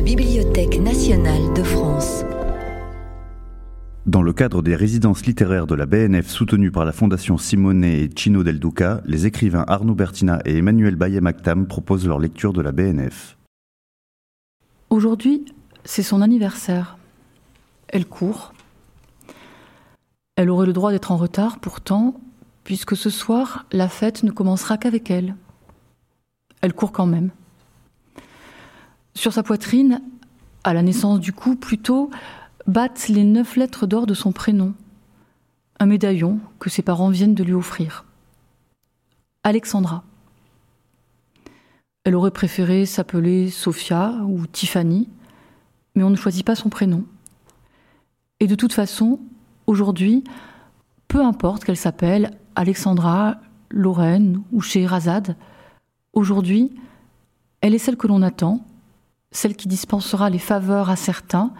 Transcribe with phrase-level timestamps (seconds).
[0.00, 2.24] la Bibliothèque nationale de France.
[4.06, 8.08] Dans le cadre des résidences littéraires de la BNF soutenues par la Fondation Simone et
[8.16, 12.72] Chino del Duca, les écrivains Arnaud Bertina et Emmanuel Baye-Mactam proposent leur lecture de la
[12.72, 13.36] BNF.
[14.88, 15.44] Aujourd'hui,
[15.84, 16.96] c'est son anniversaire.
[17.88, 18.54] Elle court.
[20.36, 22.18] Elle aurait le droit d'être en retard, pourtant,
[22.64, 25.34] puisque ce soir, la fête ne commencera qu'avec elle.
[26.62, 27.32] Elle court quand même.
[29.14, 30.02] Sur sa poitrine,
[30.64, 32.10] à la naissance du cou plutôt,
[32.66, 34.74] battent les neuf lettres d'or de son prénom,
[35.78, 38.04] un médaillon que ses parents viennent de lui offrir.
[39.42, 40.04] Alexandra.
[42.04, 45.08] Elle aurait préféré s'appeler Sophia ou Tiffany,
[45.94, 47.04] mais on ne choisit pas son prénom.
[48.38, 49.20] Et de toute façon,
[49.66, 50.24] aujourd'hui,
[51.08, 53.36] peu importe qu'elle s'appelle Alexandra,
[53.70, 55.36] Lorraine ou Scheherazade,
[56.12, 56.72] aujourd'hui,
[57.60, 58.64] elle est celle que l'on attend,
[59.32, 61.52] celle qui dispensera les faveurs à certains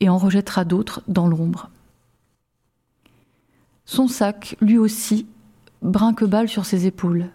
[0.00, 1.70] et en rejettera d'autres dans l'ombre.
[3.84, 5.26] Son sac, lui aussi,
[5.82, 7.28] brinque-balle sur ses épaules.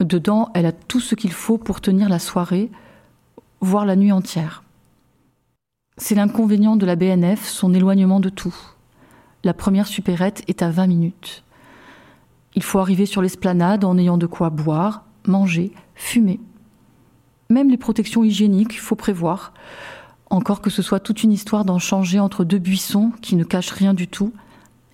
[0.00, 2.70] Dedans, elle a tout ce qu'il faut pour tenir la soirée,
[3.60, 4.62] voire la nuit entière.
[5.96, 8.54] C'est l'inconvénient de la BNF, son éloignement de tout.
[9.42, 11.42] La première supérette est à 20 minutes.
[12.54, 16.38] Il faut arriver sur l'esplanade en ayant de quoi boire, manger, fumer.
[17.50, 19.54] Même les protections hygiéniques, il faut prévoir.
[20.30, 23.70] Encore que ce soit toute une histoire d'en changer entre deux buissons qui ne cachent
[23.70, 24.32] rien du tout,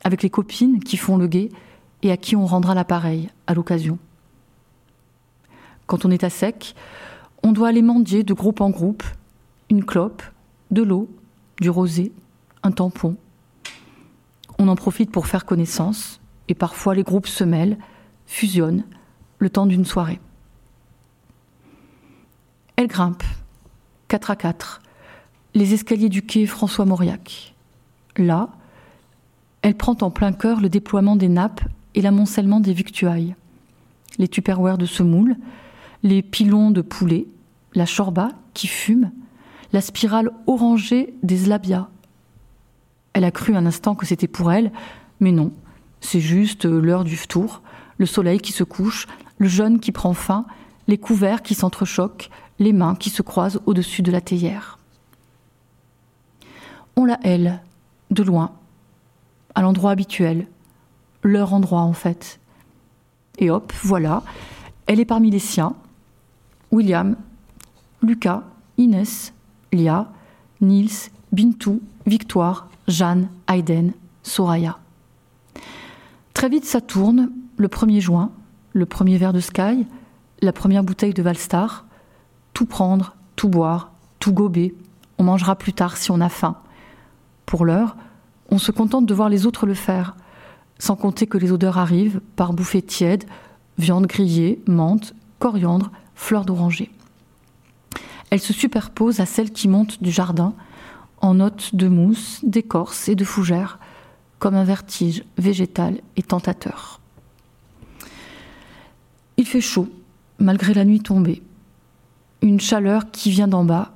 [0.05, 1.49] avec les copines qui font le guet
[2.03, 3.99] et à qui on rendra l'appareil à l'occasion.
[5.87, 6.75] Quand on est à sec,
[7.43, 9.03] on doit aller mendier de groupe en groupe,
[9.69, 10.23] une clope,
[10.71, 11.11] de l'eau,
[11.61, 12.13] du rosé,
[12.63, 13.17] un tampon.
[14.59, 17.79] On en profite pour faire connaissance, et parfois les groupes se mêlent,
[18.27, 18.85] fusionnent,
[19.39, 20.21] le temps d'une soirée.
[22.77, 23.23] Elle grimpe,
[24.09, 24.83] quatre à quatre,
[25.55, 27.55] les escaliers du quai François Mauriac.
[28.17, 28.49] Là,
[29.63, 31.61] elle prend en plein cœur le déploiement des nappes
[31.95, 33.37] et l'amoncellement des victuailles.
[34.19, 35.37] Les tupperwares de semoule,
[36.03, 37.29] les pilons de poulet,
[37.75, 39.13] la chorba qui fume,
[39.73, 41.89] la spirale orangée des zlabia.
[43.13, 44.73] Elle a cru un instant que c'était pour elle,
[45.21, 45.53] mais non,
[46.01, 47.63] c'est juste l'heure du tour,
[47.99, 49.07] le soleil qui se couche,
[49.39, 50.45] le jeûne qui prend fin,
[50.87, 54.79] les couverts qui s'entrechoquent, les mains qui se croisent au-dessus de la théière
[56.97, 57.61] on la elle,
[58.11, 58.53] de loin,
[59.55, 60.47] à l'endroit habituel,
[61.23, 62.41] leur endroit en fait.
[63.39, 64.23] Et hop, voilà,
[64.87, 65.75] elle est parmi les siens.
[66.71, 67.17] William,
[68.03, 68.43] Lucas,
[68.79, 69.33] Inès,
[69.73, 70.09] Lia,
[70.61, 73.93] Nils, Bintou, Victoire, Jeanne, Hayden,
[74.23, 74.79] Soraya.
[76.33, 78.31] Très vite, ça tourne, le 1er juin,
[78.73, 79.87] le premier verre de Sky,
[80.45, 81.87] la première bouteille de Valstar.
[82.53, 84.75] Tout prendre, tout boire, tout gober.
[85.19, 86.57] On mangera plus tard si on a faim.
[87.47, 87.97] Pour l'heure,
[88.51, 90.17] on se contente de voir les autres le faire,
[90.79, 93.25] sans compter que les odeurs arrivent par bouffées tièdes,
[93.79, 96.91] viande grillée, menthe, coriandre, fleurs d'oranger.
[98.31, 100.55] Elles se superposent à celles qui montent du jardin,
[101.21, 103.79] en notes de mousse, d'écorce et de fougères,
[104.39, 107.01] comme un vertige végétal et tentateur.
[109.37, 109.89] Il fait chaud,
[110.39, 111.43] malgré la nuit tombée.
[112.43, 113.93] Une chaleur qui vient d'en bas,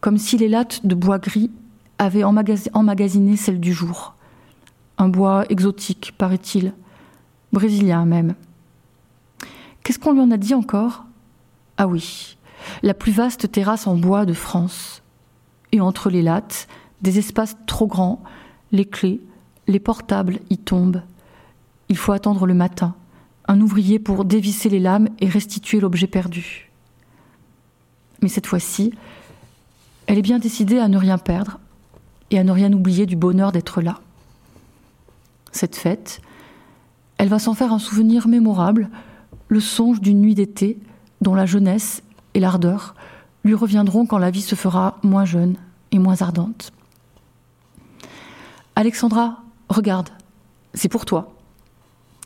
[0.00, 1.50] comme si les lattes de bois gris
[1.98, 4.14] avait emmagasiné celle du jour.
[4.98, 6.72] Un bois exotique, paraît-il,
[7.52, 8.34] brésilien même.
[9.82, 11.04] Qu'est-ce qu'on lui en a dit encore?
[11.76, 12.36] Ah oui,
[12.82, 15.02] la plus vaste terrasse en bois de France.
[15.72, 16.68] Et entre les lattes,
[17.00, 18.22] des espaces trop grands,
[18.72, 19.20] les clés,
[19.66, 21.02] les portables y tombent.
[21.88, 22.94] Il faut attendre le matin,
[23.48, 26.70] un ouvrier pour dévisser les lames et restituer l'objet perdu.
[28.22, 28.92] Mais cette fois-ci,
[30.06, 31.58] elle est bien décidée à ne rien perdre,
[32.30, 34.00] et à ne rien oublier du bonheur d'être là.
[35.52, 36.20] Cette fête,
[37.18, 38.88] elle va s'en faire un souvenir mémorable,
[39.48, 40.78] le songe d'une nuit d'été
[41.20, 42.02] dont la jeunesse
[42.34, 42.94] et l'ardeur
[43.44, 45.56] lui reviendront quand la vie se fera moins jeune
[45.90, 46.72] et moins ardente.
[48.76, 50.10] Alexandra, regarde,
[50.72, 51.34] c'est pour toi.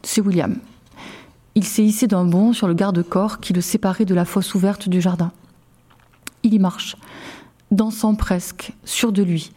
[0.03, 0.59] C'est William.
[1.55, 4.89] Il s'est hissé d'un bond sur le garde-corps qui le séparait de la fosse ouverte
[4.89, 5.33] du jardin.
[6.43, 6.97] Il y marche,
[7.71, 9.53] dansant presque, sûr de lui,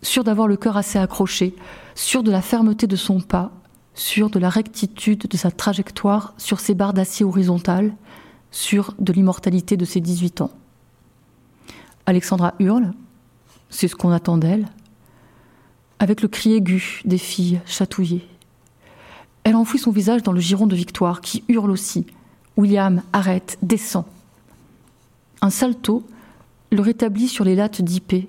[0.00, 1.54] sûr d'avoir le cœur assez accroché,
[1.94, 3.52] sûr de la fermeté de son pas,
[3.94, 7.92] sûr de la rectitude de sa trajectoire sur ses barres d'acier horizontales,
[8.50, 10.50] sûr de l'immortalité de ses 18 ans.
[12.06, 12.92] Alexandra hurle,
[13.70, 14.66] c'est ce qu'on attend d'elle,
[15.98, 18.26] avec le cri aigu des filles chatouillées.
[19.44, 22.06] Elle enfouit son visage dans le giron de Victoire, qui hurle aussi.
[22.56, 24.04] William, arrête, descend.
[25.40, 26.06] Un salto,
[26.70, 28.28] le rétablit sur les lattes d'Ipé,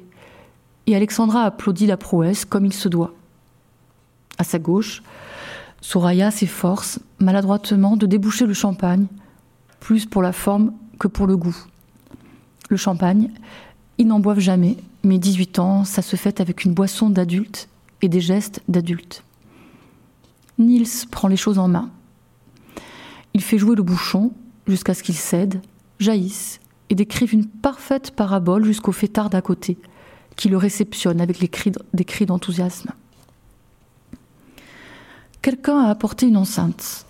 [0.88, 3.14] et Alexandra applaudit la prouesse comme il se doit.
[4.38, 5.04] À sa gauche,
[5.82, 9.08] Soraya s'efforce maladroitement de déboucher le champagne,
[9.80, 11.56] plus pour la forme que pour le goût.
[12.70, 13.30] Le champagne,
[13.98, 17.68] ils n'en boivent jamais, mais 18 ans, ça se fait avec une boisson d'adulte
[18.02, 19.24] et des gestes d'adulte.
[20.58, 21.90] Niels prend les choses en main.
[23.34, 24.32] Il fait jouer le bouchon
[24.68, 25.62] jusqu'à ce qu'il cède,
[26.00, 26.60] jaillisse
[26.90, 29.78] et décrive une parfaite parabole jusqu'au fêtard d'à côté,
[30.36, 32.92] qui le réceptionne avec des cris d'enthousiasme.
[35.42, 37.06] Quelqu'un a apporté une enceinte,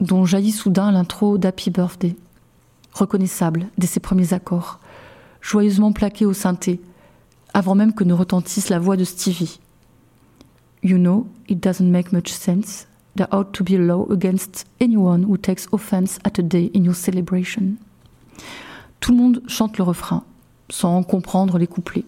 [0.00, 2.14] dont jaillit soudain l'intro d'Happy Birthday,
[2.92, 4.78] reconnaissable dès ses premiers accords,
[5.40, 6.80] joyeusement plaqué au synthé,
[7.54, 9.58] avant même que ne retentisse la voix de Stevie.
[10.82, 12.86] You know, it doesn't make much sense.
[13.16, 16.84] There ought to be a law against anyone who takes offense at a day in
[16.84, 17.76] your celebration.
[19.00, 20.22] Tout le monde chante le refrain,
[20.70, 22.04] sans comprendre les couplets,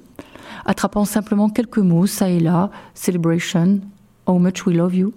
[0.66, 3.80] attrapant simplement quelques mots, ça et là, celebration,
[4.26, 5.12] how much we love you.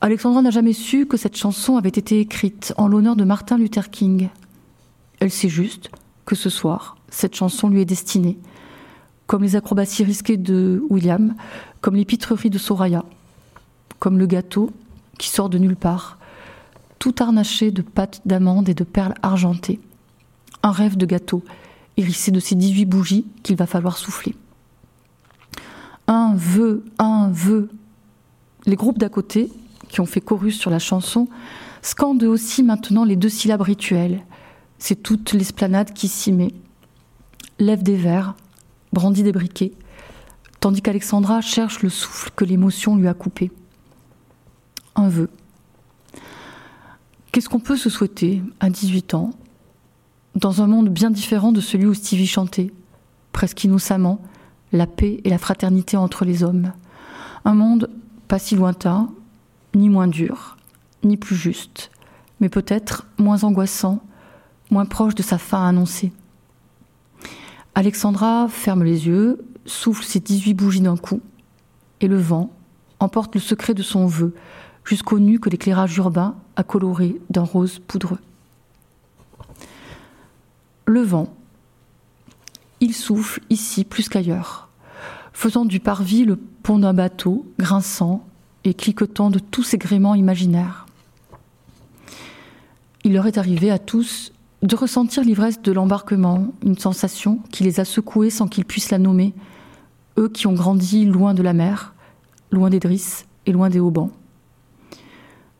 [0.00, 3.90] Alexandra n'a jamais su que cette chanson avait été écrite en l'honneur de Martin Luther
[3.90, 4.28] King.
[5.20, 5.90] Elle sait juste
[6.24, 8.38] que ce soir, cette chanson lui est destinée,
[9.26, 11.34] comme les acrobaties risquées de William,
[11.80, 13.04] comme les pitreries de Soraya,
[13.98, 14.70] comme le gâteau
[15.18, 16.18] qui sort de nulle part,
[16.98, 19.80] tout harnaché de pâtes d'amandes et de perles argentées.
[20.62, 21.42] Un rêve de gâteau,
[21.96, 24.34] hérissé de ces 18 bougies qu'il va falloir souffler.
[26.06, 27.70] Un vœu, un vœu.
[28.66, 29.50] Les groupes d'à côté,
[29.88, 31.28] qui ont fait chorus sur la chanson,
[31.82, 34.24] scandent aussi maintenant les deux syllabes rituelles.
[34.78, 36.52] C'est toute l'esplanade qui s'y met.
[37.58, 38.34] Lève des verres,
[38.92, 39.72] brandit des briquets,
[40.60, 43.50] tandis qu'Alexandra cherche le souffle que l'émotion lui a coupé.
[44.94, 45.28] Un vœu.
[47.32, 49.30] Qu'est-ce qu'on peut se souhaiter à 18 ans,
[50.34, 52.72] dans un monde bien différent de celui où Stevie chantait,
[53.32, 54.20] presque innocemment,
[54.72, 56.72] la paix et la fraternité entre les hommes?
[57.44, 57.90] Un monde
[58.26, 59.08] pas si lointain,
[59.74, 60.56] ni moins dur,
[61.04, 61.90] ni plus juste,
[62.40, 64.00] mais peut-être moins angoissant,
[64.70, 66.12] moins proche de sa fin annoncée.
[67.76, 71.20] Alexandra ferme les yeux, souffle ses 18 bougies d'un coup,
[72.00, 72.50] et le vent
[73.00, 74.34] emporte le secret de son vœu
[74.82, 78.18] jusqu'aux nues que l'éclairage urbain a coloré d'un rose poudreux.
[80.86, 81.36] Le vent,
[82.80, 84.70] il souffle ici plus qu'ailleurs,
[85.34, 88.26] faisant du parvis le pont d'un bateau, grinçant
[88.64, 90.86] et cliquetant de tous ses gréements imaginaires.
[93.04, 94.32] Il leur est arrivé à tous
[94.66, 98.98] de ressentir l'ivresse de l'embarquement, une sensation qui les a secoués sans qu'ils puissent la
[98.98, 99.34] nommer,
[100.18, 101.94] eux qui ont grandi loin de la mer,
[102.50, 104.10] loin des drisses et loin des haubans.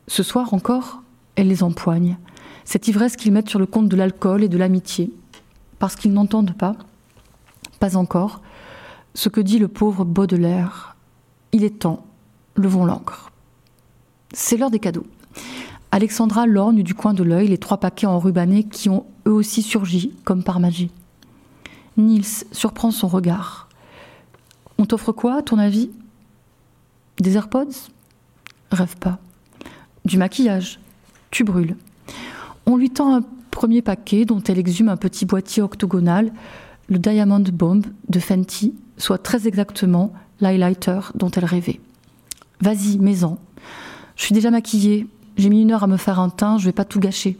[0.07, 1.03] Ce soir encore,
[1.35, 2.17] elle les empoigne,
[2.65, 5.13] cette ivresse qu'ils mettent sur le compte de l'alcool et de l'amitié,
[5.79, 6.75] parce qu'ils n'entendent pas,
[7.79, 8.41] pas encore,
[9.13, 10.95] ce que dit le pauvre Baudelaire.
[11.53, 12.05] Il est temps,
[12.55, 13.31] levons l'encre.
[14.33, 15.07] C'est l'heure des cadeaux.
[15.91, 20.13] Alexandra lorgne du coin de l'œil les trois paquets enrubannés qui ont eux aussi surgi
[20.23, 20.91] comme par magie.
[21.97, 23.67] Niels surprend son regard.
[24.77, 25.89] On t'offre quoi, à ton avis?
[27.19, 27.89] Des AirPods?
[28.71, 29.17] Rêve pas.
[30.05, 30.79] Du maquillage
[31.31, 31.75] Tu brûles.
[32.65, 36.31] On lui tend un premier paquet dont elle exhume un petit boîtier octogonal,
[36.89, 41.79] le Diamond Bomb de Fenty, soit très exactement l'highlighter dont elle rêvait.
[42.61, 43.39] Vas-y, mets-en.
[44.15, 46.71] Je suis déjà maquillée, j'ai mis une heure à me faire un teint, je vais
[46.71, 47.37] pas tout gâcher.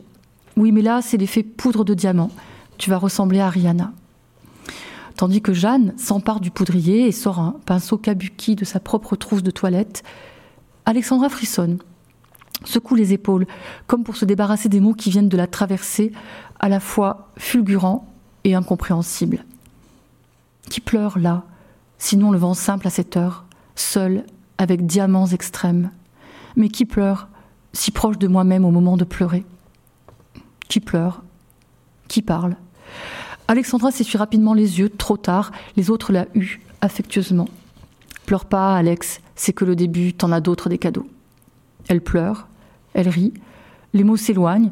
[0.55, 2.29] Oui, mais là, c'est l'effet poudre de diamant.
[2.77, 3.91] Tu vas ressembler à Rihanna.
[5.15, 9.41] Tandis que Jeanne s'empare du poudrier et sort un pinceau kabuki de sa propre trousse
[9.41, 10.03] de toilette,
[10.85, 11.79] Alexandra frissonne,
[12.65, 13.47] secoue les épaules,
[13.87, 16.11] comme pour se débarrasser des mots qui viennent de la traverser,
[16.59, 18.07] à la fois fulgurants
[18.43, 19.43] et incompréhensibles.
[20.69, 21.45] Qui pleure là,
[21.97, 24.23] sinon le vent simple à cette heure, seul,
[24.59, 25.89] avec diamants extrêmes?
[26.55, 27.27] Mais qui pleure
[27.77, 29.45] si proche de moi-même au moment de pleurer.
[30.67, 31.21] Qui pleure
[32.07, 32.55] Qui parle
[33.47, 37.47] Alexandra s'essuie rapidement les yeux, trop tard, les autres la huent affectueusement.
[38.25, 41.07] Pleure pas, Alex, c'est que le début, t'en as d'autres des cadeaux.
[41.87, 42.47] Elle pleure,
[42.95, 43.33] elle rit,
[43.93, 44.71] les mots s'éloignent,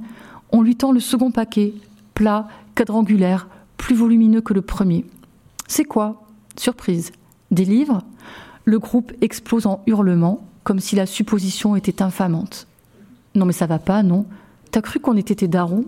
[0.52, 1.76] on lui tend le second paquet,
[2.16, 3.48] plat, quadrangulaire,
[3.78, 5.06] plus volumineux que le premier.
[5.68, 6.24] C'est quoi?
[6.58, 7.12] Surprise.
[7.52, 8.02] Des livres?
[8.66, 12.68] Le groupe explose en hurlements, comme si la supposition était infamante.
[13.36, 14.25] Non mais ça va pas, non
[14.72, 15.86] T'as cru qu'on était tes darons?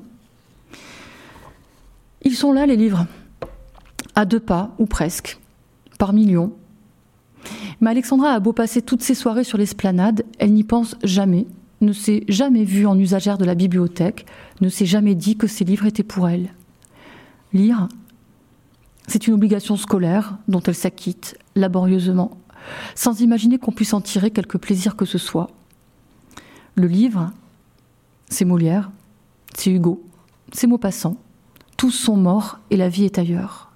[2.22, 3.06] Ils sont là, les livres.
[4.16, 5.39] À deux pas, ou presque.
[5.98, 6.54] Par millions.
[7.80, 11.48] Mais Alexandra a beau passer toutes ses soirées sur l'esplanade, elle n'y pense jamais,
[11.82, 14.25] ne s'est jamais vue en usagère de la bibliothèque,
[14.62, 16.50] ne s'est jamais dit que ces livres étaient pour elle.
[17.54, 17.88] Lire
[19.08, 22.38] C'est une obligation scolaire dont elle s'acquitte laborieusement,
[22.96, 25.50] sans imaginer qu'on puisse en tirer quelque plaisir que ce soit.
[26.77, 27.31] Le livre,
[28.29, 28.91] c'est Molière,
[29.55, 30.03] c'est Hugo,
[30.51, 31.17] c'est Maupassant.
[31.75, 33.72] Tous sont morts et la vie est ailleurs.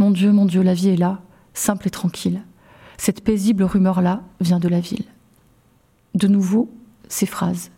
[0.00, 1.20] Mon Dieu, mon Dieu, la vie est là,
[1.54, 2.42] simple et tranquille.
[2.98, 5.04] Cette paisible rumeur-là vient de la ville.
[6.16, 6.68] De nouveau,
[7.08, 7.70] ces phrases,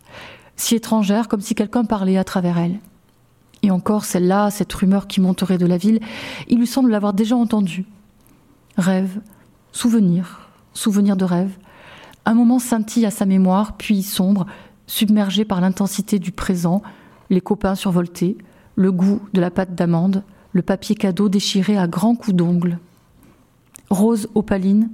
[0.56, 2.80] si étrangères comme si quelqu'un parlait à travers elles.
[3.62, 6.00] Et encore celle-là, cette rumeur qui monterait de la ville,
[6.48, 7.84] il lui semble l'avoir déjà entendue.
[8.78, 9.20] Rêve,
[9.72, 11.54] souvenir, souvenir de rêve.
[12.25, 14.47] Un moment scintille à sa mémoire, puis sombre,
[14.87, 16.83] submergé par l'intensité du présent,
[17.31, 18.37] les copains survoltés,
[18.76, 22.79] le goût de la pâte d'amande, le papier cadeau déchiré à grands coups d'ongles.
[23.91, 24.91] Rose opaline,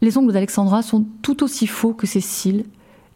[0.00, 2.64] les ongles d'Alexandra sont tout aussi faux que ses cils,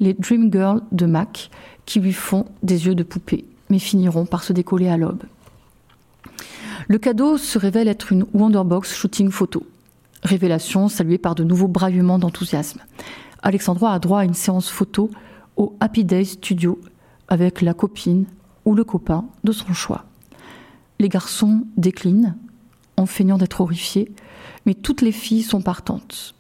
[0.01, 1.51] les Dream Girls de Mac,
[1.87, 5.23] qui lui font des yeux de poupée mais finiront par se décoller à l'aube.
[6.89, 9.67] Le cadeau se révèle être une Wonderbox shooting photo.
[10.23, 12.81] Révélation saluée par de nouveaux braillements d'enthousiasme.
[13.43, 15.11] Alexandra a droit à une séance photo
[15.57, 16.81] au Happy Day Studio
[17.29, 18.27] avec la copine
[18.65, 20.05] ou le copain de son choix.
[21.01, 22.37] Les garçons déclinent
[22.97, 24.13] en feignant d'être horrifiés,
[24.65, 26.35] mais toutes les filles sont partantes.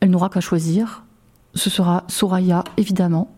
[0.00, 1.04] Elle n'aura qu'à choisir.
[1.54, 3.34] Ce sera Soraya, évidemment,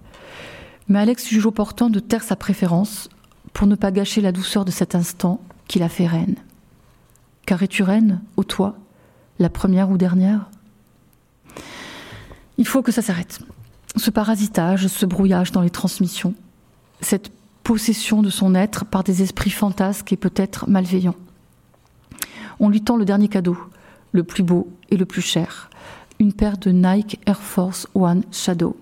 [0.88, 3.08] mais Alex juge opportun de taire sa préférence
[3.52, 6.36] pour ne pas gâcher la douceur de cet instant qui la fait reine.
[7.46, 8.76] Car es-tu reine, ô toi,
[9.38, 10.50] la première ou dernière?
[12.60, 13.40] Il faut que ça s'arrête.
[13.96, 16.34] Ce parasitage, ce brouillage dans les transmissions,
[17.00, 21.16] cette possession de son être par des esprits fantasques et peut-être malveillants.
[22.60, 23.56] On lui tend le dernier cadeau,
[24.12, 25.70] le plus beau et le plus cher,
[26.18, 28.76] une paire de Nike Air Force One Shadow.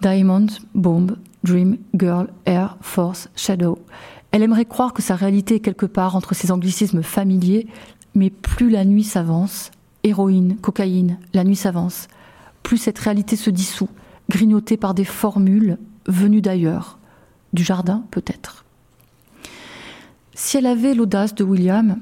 [0.00, 3.78] Diamond, Bomb, Dream, Girl, Air, Force, Shadow.
[4.30, 7.66] Elle aimerait croire que sa réalité est quelque part entre ces anglicismes familiers,
[8.14, 9.70] mais plus la nuit s'avance,
[10.06, 12.08] héroïne, cocaïne, la nuit s'avance,
[12.62, 13.88] plus cette réalité se dissout,
[14.28, 16.98] grignotée par des formules venues d'ailleurs,
[17.52, 18.64] du jardin peut-être.
[20.34, 21.98] Si elle avait l'audace de William,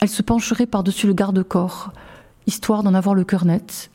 [0.00, 1.92] elle se pencherait par-dessus le garde-corps,
[2.46, 3.90] histoire d'en avoir le cœur net,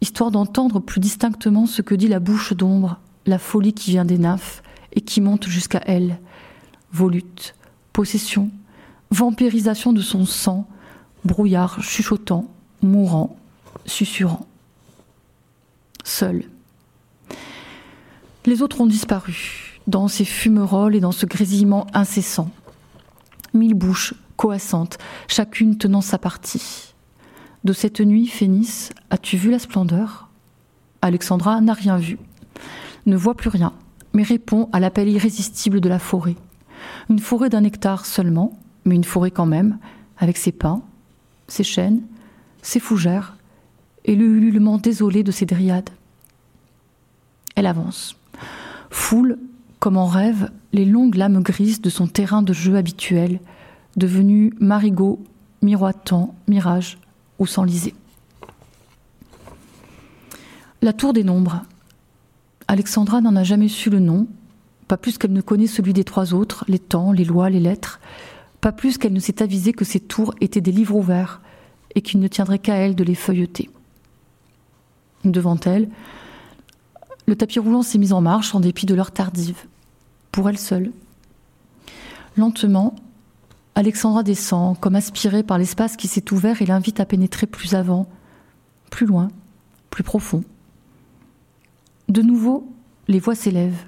[0.00, 4.18] histoire d'entendre plus distinctement ce que dit la bouche d'ombre, la folie qui vient des
[4.18, 6.18] nymphes et qui monte jusqu'à elle.
[6.92, 7.54] Volute,
[7.92, 8.50] possession,
[9.10, 10.68] vampirisation de son sang,
[11.24, 12.46] brouillard chuchotant,
[12.82, 13.36] mourant,
[13.86, 14.46] susurrant.
[16.04, 16.44] Seul.
[18.46, 22.50] Les autres ont disparu, dans ces fumerolles et dans ce grésillement incessant.
[23.54, 26.94] Mille bouches coassantes, chacune tenant sa partie.
[27.64, 30.28] De cette nuit, Phénis, as-tu vu la splendeur?
[31.00, 32.18] Alexandra n'a rien vu,
[33.06, 33.72] ne voit plus rien,
[34.12, 36.36] mais répond à l'appel irrésistible de la forêt.
[37.08, 39.78] Une forêt d'un hectare seulement, mais une forêt quand même,
[40.18, 40.82] avec ses pins,
[41.48, 42.02] ses chênes,
[42.62, 43.36] ses fougères,
[44.04, 45.90] et le ululement désolé de ses dryades.
[47.56, 48.16] Elle avance,
[48.90, 49.38] foule,
[49.78, 53.40] comme en rêve, les longues lames grises de son terrain de jeu habituel,
[53.96, 55.22] devenu marigot,
[55.62, 56.98] miroitant, mirage,
[57.38, 57.94] ou s'enliser.
[60.82, 61.62] La tour des nombres.
[62.68, 64.26] Alexandra n'en a jamais su le nom,
[64.88, 68.00] pas plus qu'elle ne connaît celui des trois autres, les temps, les lois, les lettres,
[68.64, 71.42] pas plus qu'elle ne s'est avisée que ces tours étaient des livres ouverts
[71.94, 73.68] et qu'il ne tiendrait qu'à elle de les feuilleter.
[75.22, 75.90] Devant elle,
[77.26, 79.66] le tapis roulant s'est mis en marche en dépit de l'heure tardive,
[80.32, 80.92] pour elle seule.
[82.38, 82.94] Lentement,
[83.74, 88.06] Alexandra descend, comme aspirée par l'espace qui s'est ouvert et l'invite à pénétrer plus avant,
[88.88, 89.28] plus loin,
[89.90, 90.42] plus profond.
[92.08, 92.66] De nouveau,
[93.08, 93.84] les voix s'élèvent.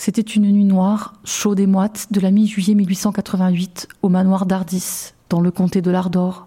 [0.00, 5.40] C'était une nuit noire, chaude et moite, de la mi-juillet 1888, au manoir d'Ardis, dans
[5.40, 6.46] le comté de l'Ardor.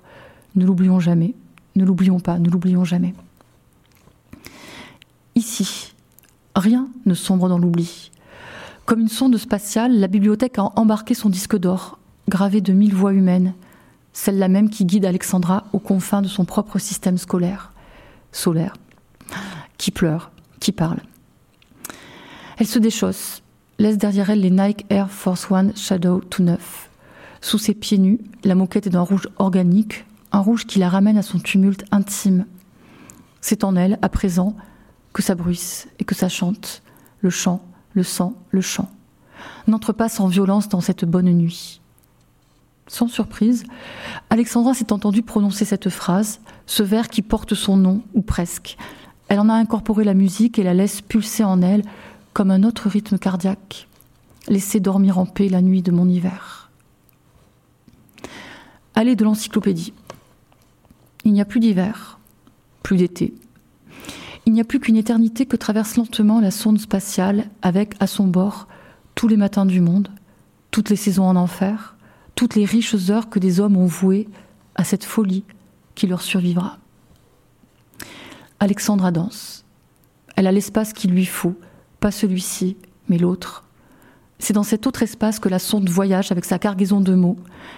[0.56, 1.36] Ne l'oublions jamais,
[1.76, 3.14] ne l'oublions pas, ne l'oublions jamais.
[5.36, 5.94] Ici,
[6.56, 8.12] rien ne sombre dans l'oubli.
[8.86, 13.12] Comme une sonde spatiale, la bibliothèque a embarqué son disque d'or, gravée de mille voix
[13.12, 13.54] humaines,
[14.14, 17.74] celle-là même qui guide Alexandra aux confins de son propre système scolaire,
[18.32, 18.78] solaire,
[19.78, 20.32] qui pleure,
[20.62, 21.02] qui parle.
[22.62, 23.41] Elle se déchausse,
[23.82, 26.90] laisse derrière elle les Nike Air Force One Shadow tout neuf.
[27.42, 31.18] Sous ses pieds nus, la moquette est d'un rouge organique, un rouge qui la ramène
[31.18, 32.46] à son tumulte intime.
[33.42, 34.56] C'est en elle, à présent,
[35.14, 36.84] que ça bruisse et que ça chante,
[37.22, 37.62] le chant,
[37.94, 38.90] le sang, le chant.
[39.66, 41.82] N'entre pas sans violence dans cette bonne nuit.
[42.86, 43.64] Sans surprise,
[44.30, 48.78] Alexandra s'est entendue prononcer cette phrase, ce vers qui porte son nom, ou presque.
[49.28, 51.84] Elle en a incorporé la musique et la laisse pulser en elle
[52.34, 53.88] comme un autre rythme cardiaque.
[54.48, 56.72] Laissez dormir en paix la nuit de mon hiver.
[58.96, 59.94] Allée de l'encyclopédie.
[61.24, 62.20] Il n'y a plus d'hiver,
[62.84, 63.34] plus d'été.
[64.46, 68.28] Il n'y a plus qu'une éternité que traverse lentement la sonde spatiale avec à son
[68.28, 68.68] bord
[69.14, 70.10] tous les matins du monde,
[70.72, 71.96] toutes les saisons en enfer,
[72.36, 74.28] toutes les riches heures que des hommes ont vouées
[74.76, 75.44] à cette folie
[75.94, 76.80] qui leur survivra.
[78.60, 79.66] Alexandra danse.
[80.36, 81.56] Elle a l'espace qu'il lui faut,
[82.02, 82.76] pas celui-ci,
[83.08, 83.64] mais l'autre.
[84.40, 87.38] C'est dans cet autre espace que la sonde voyage avec sa cargaison de mots,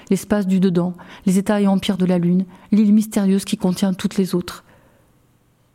[0.10, 0.94] l'espace du dedans,
[1.26, 4.64] les états et empires de la Lune, l'île mystérieuse qui contient toutes les autres.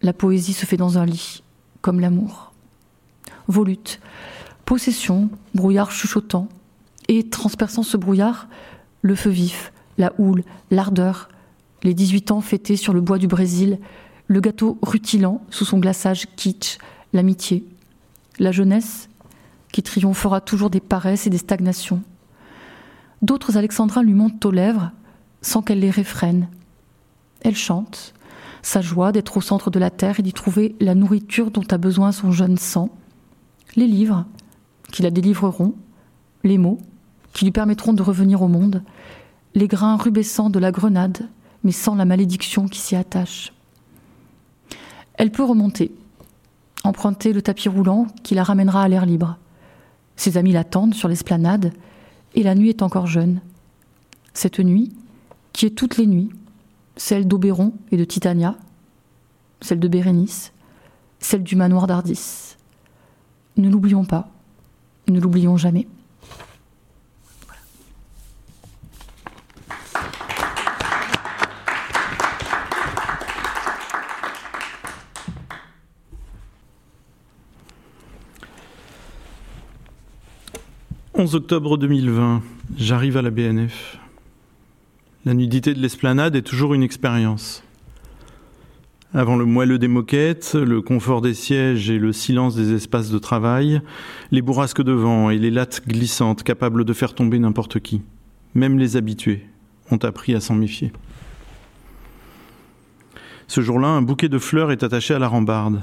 [0.00, 1.43] La poésie se fait dans un lit,
[1.83, 2.52] comme l'amour.
[3.49, 4.00] Volute,
[4.64, 6.49] possession, brouillard chuchotant,
[7.09, 8.49] et transperçant ce brouillard,
[9.02, 11.28] le feu vif, la houle, l'ardeur,
[11.83, 13.78] les 18 ans fêtés sur le bois du Brésil,
[14.26, 16.78] le gâteau rutilant sous son glaçage kitsch,
[17.12, 17.64] l'amitié,
[18.38, 19.09] la jeunesse
[19.73, 22.02] qui triomphera toujours des paresses et des stagnations.
[23.23, 24.92] D'autres alexandrins lui montent aux lèvres
[25.42, 26.49] sans qu'elle les réfrène.
[27.42, 28.14] Elle chante,
[28.62, 31.78] sa joie d'être au centre de la terre et d'y trouver la nourriture dont a
[31.78, 32.90] besoin son jeune sang,
[33.76, 34.25] les livres
[34.92, 35.75] qui la délivreront,
[36.45, 36.78] les mots
[37.33, 38.83] qui lui permettront de revenir au monde,
[39.54, 41.28] les grains rubescents de la grenade,
[41.64, 43.52] mais sans la malédiction qui s'y attache.
[45.14, 45.92] Elle peut remonter,
[46.85, 49.37] emprunter le tapis roulant qui la ramènera à l'air libre.
[50.16, 51.73] Ses amis l'attendent sur l'esplanade,
[52.35, 53.40] et la nuit est encore jeune.
[54.35, 54.92] Cette nuit,
[55.52, 56.30] qui est toutes les nuits,
[56.97, 58.56] celle d'Oberon et de Titania,
[59.61, 60.52] celle de Bérénice,
[61.20, 62.56] celle du manoir d'Ardis.
[63.56, 64.28] Ne l'oublions pas,
[65.08, 65.88] ne l'oublions jamais.
[81.20, 82.42] 11 octobre 2020,
[82.76, 83.98] j'arrive à la BNF.
[85.25, 87.64] La nudité de l'esplanade est toujours une expérience.
[89.12, 93.19] Avant le moelleux des moquettes, le confort des sièges et le silence des espaces de
[93.19, 93.80] travail,
[94.30, 98.00] les bourrasques de vent et les lattes glissantes capables de faire tomber n'importe qui,
[98.54, 99.45] même les habitués,
[99.90, 100.93] ont appris à s'en méfier.
[103.49, 105.82] Ce jour-là, un bouquet de fleurs est attaché à la rambarde.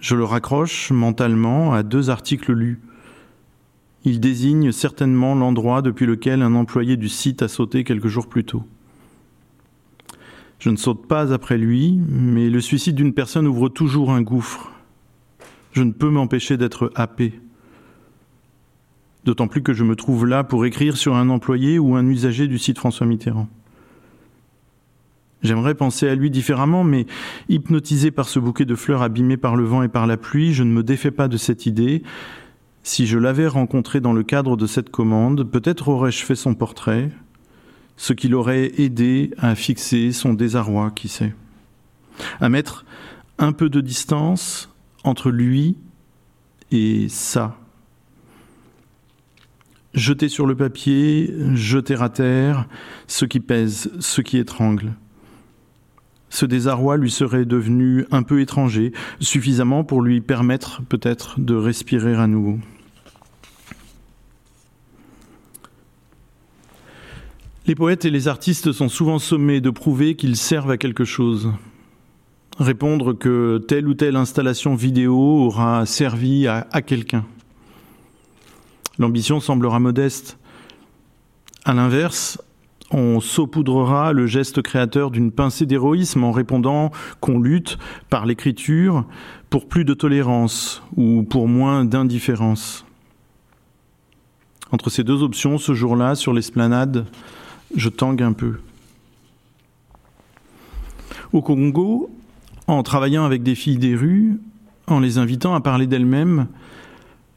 [0.00, 2.80] Je le raccroche mentalement à deux articles lus
[4.06, 8.44] il désigne certainement l'endroit depuis lequel un employé du site a sauté quelques jours plus
[8.44, 8.62] tôt.
[10.60, 14.70] Je ne saute pas après lui, mais le suicide d'une personne ouvre toujours un gouffre.
[15.72, 17.40] Je ne peux m'empêcher d'être happé.
[19.24, 22.46] D'autant plus que je me trouve là pour écrire sur un employé ou un usager
[22.46, 23.48] du site François Mitterrand.
[25.42, 27.06] J'aimerais penser à lui différemment, mais
[27.48, 30.62] hypnotisé par ce bouquet de fleurs abîmé par le vent et par la pluie, je
[30.62, 32.04] ne me défais pas de cette idée
[32.86, 37.10] si je l'avais rencontré dans le cadre de cette commande, peut-être aurais-je fait son portrait,
[37.96, 41.34] ce qui l'aurait aidé à fixer son désarroi, qui sait,
[42.40, 42.84] à mettre
[43.38, 44.72] un peu de distance
[45.02, 45.76] entre lui
[46.70, 47.56] et ça.
[49.92, 52.68] Jeter sur le papier, jeter à terre
[53.08, 54.92] ce qui pèse, ce qui étrangle.
[56.30, 62.14] Ce désarroi lui serait devenu un peu étranger, suffisamment pour lui permettre peut-être de respirer
[62.14, 62.60] à nouveau.
[67.66, 71.50] Les poètes et les artistes sont souvent sommés de prouver qu'ils servent à quelque chose.
[72.60, 77.24] Répondre que telle ou telle installation vidéo aura servi à, quelqu'un.
[79.00, 80.38] L'ambition semblera modeste.
[81.64, 82.40] À l'inverse,
[82.92, 89.04] on saupoudrera le geste créateur d'une pincée d'héroïsme en répondant qu'on lutte par l'écriture
[89.50, 92.86] pour plus de tolérance ou pour moins d'indifférence.
[94.70, 97.06] Entre ces deux options, ce jour-là, sur l'esplanade,
[97.74, 98.58] je tangue un peu.
[101.32, 102.10] Au Congo,
[102.66, 104.38] en travaillant avec des filles des rues,
[104.86, 106.46] en les invitant à parler d'elles-mêmes,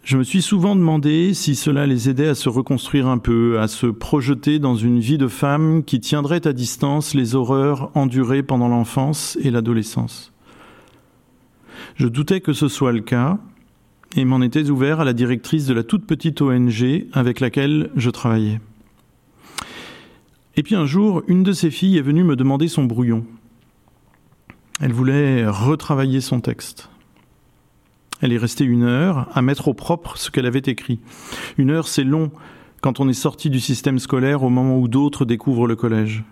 [0.04, 3.68] je me suis souvent demandé si cela les aidait à se reconstruire un peu, à
[3.68, 8.68] se projeter dans une vie de femme qui tiendrait à distance les horreurs endurées pendant
[8.68, 10.32] l'enfance et l'adolescence.
[11.96, 13.38] Je doutais que ce soit le cas
[14.16, 18.10] et m'en étais ouvert à la directrice de la toute petite ONG avec laquelle je
[18.10, 18.60] travaillais.
[20.60, 23.26] Et puis un jour, une de ses filles est venue me demander son brouillon.
[24.82, 26.90] Elle voulait retravailler son texte.
[28.20, 31.00] Elle est restée une heure à mettre au propre ce qu'elle avait écrit.
[31.58, 32.30] Une heure, c'est long
[32.82, 36.26] quand on est sorti du système scolaire au moment où d'autres découvrent le collège.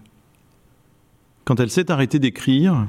[1.46, 2.86] Quand elle s'est arrêtée d'écrire,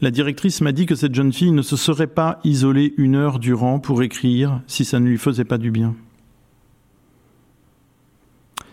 [0.00, 3.38] la directrice m'a dit que cette jeune fille ne se serait pas isolée une heure
[3.38, 5.94] durant pour écrire si ça ne lui faisait pas du bien.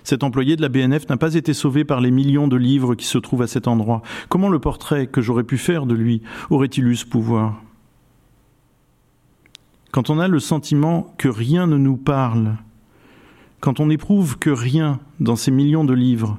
[0.06, 3.08] Cet employé de la BNF n'a pas été sauvé par les millions de livres qui
[3.08, 4.04] se trouvent à cet endroit.
[4.30, 7.60] Comment le portrait que j'aurais pu faire de lui aurait-il eu ce pouvoir?
[9.92, 12.56] Quand on a le sentiment que rien ne nous parle,
[13.62, 16.38] quand on éprouve que rien dans ces millions de livres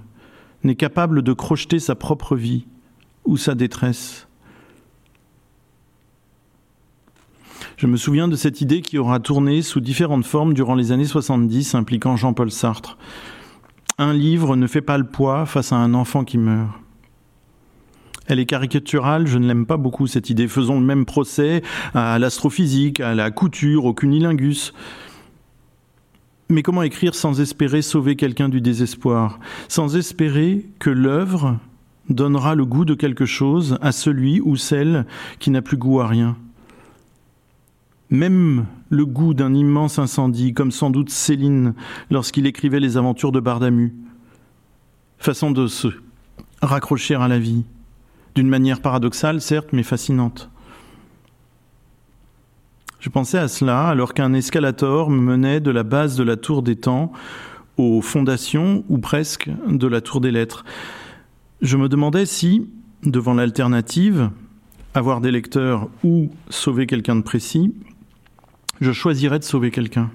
[0.63, 2.67] n'est capable de crocheter sa propre vie
[3.25, 4.29] ou sa détresse,
[7.77, 11.05] Je me souviens de cette idée qui aura tourné sous différentes formes durant les années
[11.05, 12.97] 70 impliquant Jean-Paul Sartre.
[13.99, 16.69] Un livre ne fait pas le poids face à un enfant qui meurt.
[18.27, 20.49] Elle est caricaturale, je ne l'aime pas beaucoup cette idée.
[20.49, 21.63] Faisons le même procès
[21.95, 24.75] à l'astrophysique, à la couture, au cunilingus.
[26.51, 29.39] Mais comment écrire sans espérer sauver quelqu'un du désespoir?
[29.69, 31.59] Sans espérer que l'œuvre
[32.11, 35.07] donnera le goût de quelque chose à celui ou celle
[35.39, 36.37] qui n'a plus goût à rien
[38.11, 41.75] même le goût d'un immense incendie, comme sans doute Céline
[42.11, 43.95] lorsqu'il écrivait les aventures de Bardamu.
[45.19, 45.89] Façon de se
[46.63, 47.65] raccrocher à la vie,
[48.35, 50.51] d'une manière paradoxale, certes, mais fascinante.
[53.01, 56.63] Je pensais à cela alors qu'un escalator me menait de la base de la tour
[56.63, 57.13] des temps
[57.77, 60.65] aux fondations, ou presque, de la tour des lettres.
[61.61, 62.69] Je me demandais si,
[63.03, 64.31] devant l'alternative,
[64.95, 67.75] avoir des lecteurs ou sauver quelqu'un de précis,
[68.81, 70.11] je choisirais de sauver quelqu'un.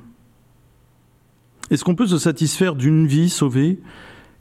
[1.69, 3.79] Est-ce qu'on peut se satisfaire d'une vie sauvée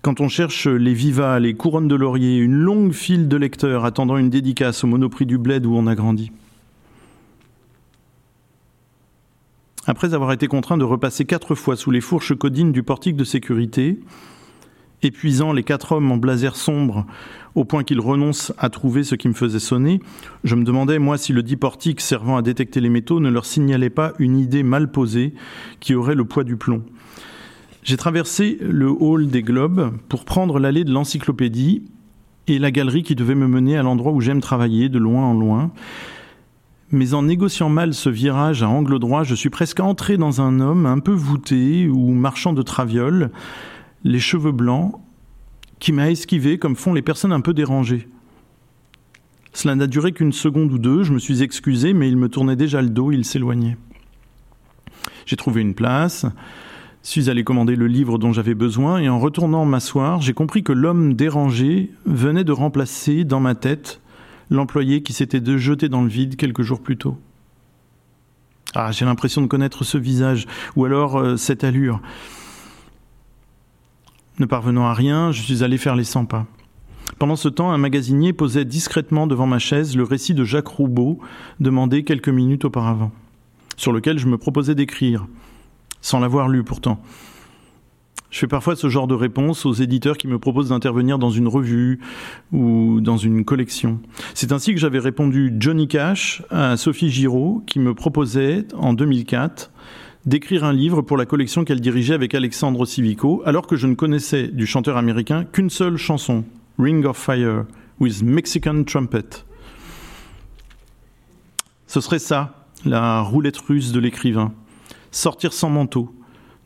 [0.03, 4.17] quand on cherche les vivas, les couronnes de laurier, une longue file de lecteurs attendant
[4.17, 6.33] une dédicace au monoprix du bled où on a grandi?
[9.87, 13.25] Après avoir été contraint de repasser quatre fois sous les fourches codines du portique de
[13.25, 14.01] sécurité,
[15.03, 17.07] épuisant les quatre hommes en blazer sombre
[17.55, 20.01] au point qu'ils renoncent à trouver ce qui me faisait sonner,
[20.45, 23.45] je me demandais, moi, si le dit portique servant à détecter les métaux ne leur
[23.45, 25.35] signalait pas une idée mal posée
[25.81, 26.83] qui aurait le poids du plomb.
[27.83, 31.83] J'ai traversé le hall des globes pour prendre l'allée de l'encyclopédie
[32.47, 35.35] et la galerie qui devait me mener à l'endroit où j'aime travailler, de loin en
[35.35, 35.71] loin.
[36.93, 40.61] Mais en négociant mal ce virage à angle droit, je suis presque entré dans un
[40.61, 43.31] homme un peu voûté ou marchand de traviole,
[44.05, 44.95] les cheveux blancs,
[45.79, 48.09] qui m'a esquivé comme font les personnes un peu dérangées.
[49.53, 52.57] Cela n'a duré qu'une seconde ou deux, je me suis excusé, mais il me tournait
[52.57, 53.77] déjà le dos, il s'éloignait.
[55.27, 56.27] J'ai trouvé une place,
[57.03, 60.73] suis allé commander le livre dont j'avais besoin, et en retournant m'asseoir, j'ai compris que
[60.73, 64.01] l'homme dérangé venait de remplacer, dans ma tête,
[64.51, 67.17] l'employé qui s'était jeté dans le vide quelques jours plus tôt.
[68.75, 72.01] Ah, j'ai l'impression de connaître ce visage, ou alors euh, cette allure.
[74.41, 76.47] Ne parvenant à rien, je suis allé faire les 100 pas.
[77.19, 81.19] Pendant ce temps, un magasinier posait discrètement devant ma chaise le récit de Jacques Roubaud,
[81.61, 83.13] demandé quelques minutes auparavant,
[83.77, 85.27] sur lequel je me proposais d'écrire,
[86.01, 87.03] sans l'avoir lu pourtant.
[88.31, 91.49] Je fais parfois ce genre de réponse aux éditeurs qui me proposent d'intervenir dans une
[91.49, 92.01] revue
[92.51, 94.01] ou dans une collection.
[94.33, 99.71] C'est ainsi que j'avais répondu Johnny Cash à Sophie Giraud, qui me proposait en 2004
[100.27, 103.95] d'écrire un livre pour la collection qu'elle dirigeait avec Alexandre Civico, alors que je ne
[103.95, 106.45] connaissais du chanteur américain qu'une seule chanson,
[106.79, 107.65] Ring of Fire,
[107.99, 109.45] with Mexican Trumpet.
[111.87, 114.53] Ce serait ça, la roulette russe de l'écrivain.
[115.11, 116.15] Sortir sans manteau,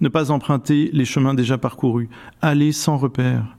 [0.01, 2.09] ne pas emprunter les chemins déjà parcourus,
[2.43, 3.57] aller sans repère,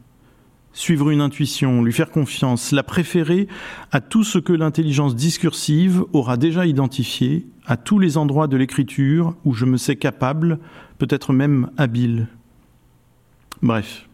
[0.76, 3.48] suivre une intuition, lui faire confiance, la préférer
[3.92, 9.36] à tout ce que l'intelligence discursive aura déjà identifié, à tous les endroits de l'écriture
[9.46, 10.60] où je me sais capable,
[10.98, 12.28] peut-être même habile.
[13.62, 14.08] Bref,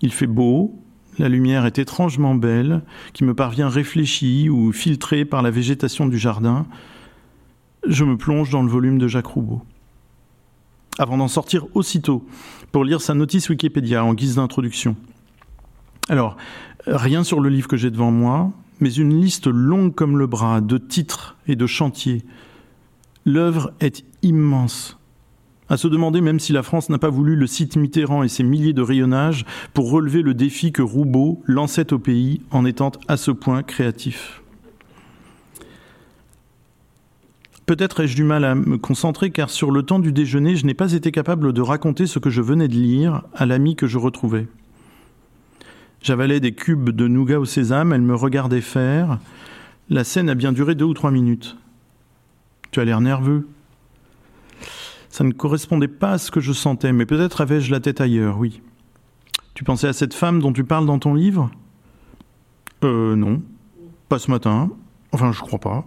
[0.00, 0.74] il fait beau,
[1.18, 6.18] la lumière est étrangement belle, qui me parvient réfléchie ou filtrée par la végétation du
[6.18, 6.66] jardin.
[7.86, 9.62] Je me plonge dans le volume de Jacques Roubaud.
[10.98, 12.26] Avant d'en sortir aussitôt,
[12.72, 14.96] pour lire sa notice Wikipédia en guise d'introduction.
[16.08, 16.36] Alors,
[16.86, 20.60] rien sur le livre que j'ai devant moi, mais une liste longue comme le bras
[20.60, 22.24] de titres et de chantiers.
[23.24, 24.98] L'œuvre est immense.
[25.68, 28.44] À se demander même si la France n'a pas voulu le site Mitterrand et ses
[28.44, 33.16] milliers de rayonnages pour relever le défi que Roubaud lançait au pays en étant à
[33.16, 34.42] ce point créatif.
[37.66, 40.74] Peut-être ai-je du mal à me concentrer car sur le temps du déjeuner, je n'ai
[40.74, 43.98] pas été capable de raconter ce que je venais de lire à l'ami que je
[43.98, 44.46] retrouvais.
[46.02, 49.18] J'avalais des cubes de nougat au sésame, elle me regardait faire.
[49.88, 51.56] La scène a bien duré deux ou trois minutes.
[52.70, 53.48] Tu as l'air nerveux.
[55.08, 58.38] Ça ne correspondait pas à ce que je sentais, mais peut-être avais-je la tête ailleurs,
[58.38, 58.60] oui.
[59.54, 61.50] Tu pensais à cette femme dont tu parles dans ton livre?
[62.84, 63.42] Euh, non.
[64.08, 64.70] Pas ce matin.
[65.12, 65.86] Enfin, je crois pas.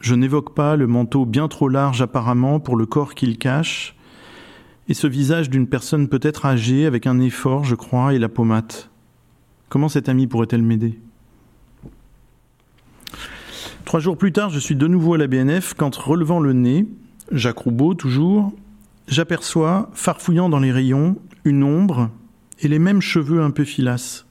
[0.00, 3.96] Je n'évoque pas le manteau bien trop large apparemment pour le corps qu'il cache,
[4.88, 8.72] et ce visage d'une personne peut-être âgée, avec un effort, je crois, et la pommade.
[9.68, 10.98] Comment cette amie pourrait-elle m'aider?
[13.84, 16.86] Trois jours plus tard, je suis de nouveau à la BNF quand, relevant le nez,
[17.32, 18.52] Jacques Roubaud toujours,
[19.06, 22.10] j'aperçois, farfouillant dans les rayons, une ombre
[22.60, 24.26] et les mêmes cheveux un peu filasses.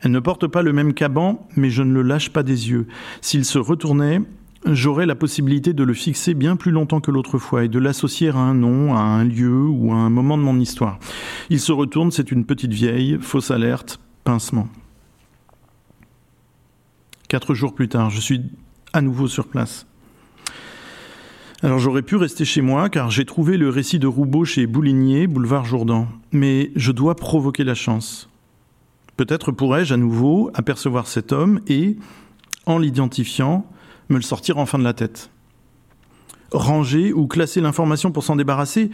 [0.00, 2.86] Elle ne porte pas le même caban, mais je ne le lâche pas des yeux.
[3.20, 4.22] S'il se retournait,
[4.66, 8.28] j'aurais la possibilité de le fixer bien plus longtemps que l'autre fois et de l'associer
[8.28, 10.98] à un nom, à un lieu ou à un moment de mon histoire.
[11.48, 14.68] Il se retourne, c'est une petite vieille, fausse alerte, pincement.
[17.28, 18.42] Quatre jours plus tard, je suis
[18.92, 19.86] à nouveau sur place.
[21.62, 25.26] Alors j'aurais pu rester chez moi car j'ai trouvé le récit de Roubaud chez Boulinier,
[25.26, 26.08] boulevard Jourdan.
[26.32, 28.30] Mais je dois provoquer la chance.
[29.16, 31.98] Peut-être pourrais-je à nouveau apercevoir cet homme et,
[32.64, 33.66] en l'identifiant,
[34.10, 35.30] me le sortir enfin de la tête.
[36.52, 38.90] Ranger ou classer l'information pour s'en débarrasser,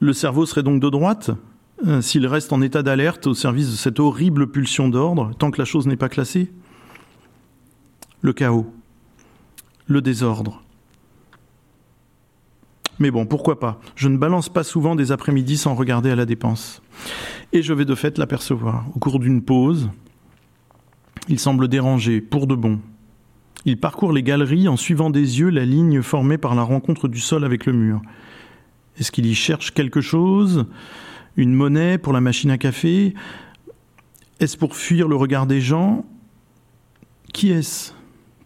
[0.00, 1.30] le cerveau serait donc de droite
[1.86, 5.60] euh, s'il reste en état d'alerte au service de cette horrible pulsion d'ordre tant que
[5.60, 6.52] la chose n'est pas classée
[8.20, 8.72] Le chaos,
[9.86, 10.64] le désordre,
[12.98, 13.80] mais bon, pourquoi pas?
[13.96, 16.80] Je ne balance pas souvent des après-midi sans regarder à la dépense.
[17.52, 18.86] Et je vais de fait l'apercevoir.
[18.94, 19.90] Au cours d'une pause,
[21.28, 22.80] il semble dérangé, pour de bon.
[23.66, 27.18] Il parcourt les galeries en suivant des yeux la ligne formée par la rencontre du
[27.18, 28.02] sol avec le mur.
[28.98, 30.66] Est-ce qu'il y cherche quelque chose?
[31.36, 33.14] Une monnaie pour la machine à café?
[34.38, 36.04] Est-ce pour fuir le regard des gens?
[37.32, 37.92] Qui est-ce?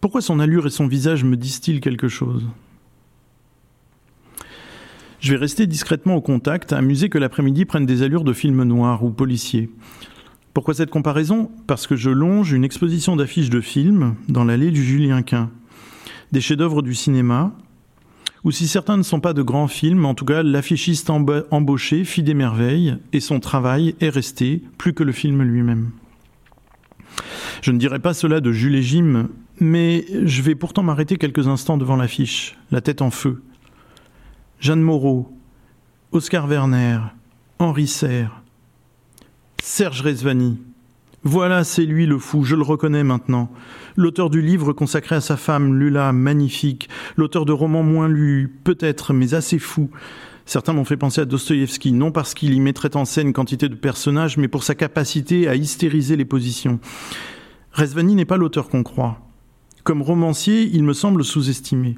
[0.01, 2.47] Pourquoi son allure et son visage me disent-ils quelque chose?
[5.19, 9.03] Je vais rester discrètement au contact, amusé que l'après-midi prenne des allures de film noir
[9.03, 9.69] ou policier.
[10.53, 11.51] Pourquoi cette comparaison?
[11.67, 15.51] Parce que je longe une exposition d'affiches de films dans l'allée du Julien Quint.
[16.31, 17.53] Des chefs-d'œuvre du cinéma,
[18.43, 22.23] ou si certains ne sont pas de grands films, en tout cas l'affichiste embauché fit
[22.23, 25.91] des merveilles et son travail est resté plus que le film lui-même.
[27.61, 29.27] Je ne dirai pas cela de Jules et Jim,
[29.59, 33.43] mais je vais pourtant m'arrêter quelques instants devant l'affiche, la tête en feu,
[34.59, 35.35] Jeanne Moreau,
[36.11, 36.99] Oscar Werner,
[37.59, 38.38] Henri Serre,
[39.61, 40.57] Serge Rezvani.
[41.23, 43.51] Voilà, c'est lui le fou, je le reconnais maintenant.
[43.97, 46.89] L'auteur du livre consacré à sa femme, Lula, magnifique.
[47.17, 49.89] L'auteur de romans moins lus, peut-être, mais assez fous.
[50.45, 53.75] Certains m'ont fait penser à Dostoïevski, non parce qu'il y mettrait en scène quantité de
[53.75, 56.79] personnages, mais pour sa capacité à hystériser les positions.
[57.73, 59.19] Rezvani n'est pas l'auteur qu'on croit.
[59.83, 61.97] Comme romancier, il me semble sous-estimé.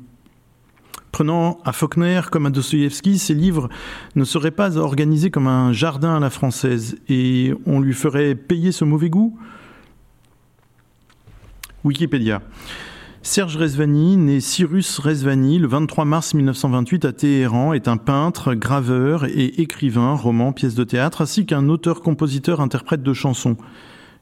[1.12, 3.68] Prenant à Faulkner comme à Dostoïevski, ses livres
[4.16, 8.72] ne seraient pas organisés comme un jardin à la française et on lui ferait payer
[8.72, 9.38] ce mauvais goût?
[11.84, 12.42] Wikipédia.
[13.24, 19.26] Serge Rezvani, né Cyrus Rezvani le 23 mars 1928 à Téhéran, est un peintre, graveur
[19.26, 23.58] et écrivain, roman, pièce de théâtre, ainsi qu'un auteur-compositeur-interprète de chansons.